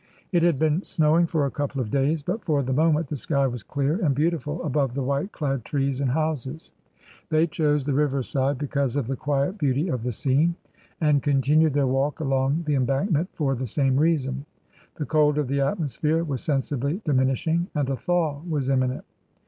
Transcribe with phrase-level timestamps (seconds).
[0.31, 3.45] It had been snowing for a couple of days, but for the moment the sky
[3.45, 6.71] was clear and beautiful above the white clad trees and houses;
[7.29, 7.95] they chose the TRANSITION.
[8.01, 10.55] 291 river side because of the quiet beauty of the scene,
[10.99, 14.47] and continued their walk along the Embankment for the same reason.
[14.95, 19.05] The cold of the atmosphere was sensibly diminishing, and a thaw was imminent.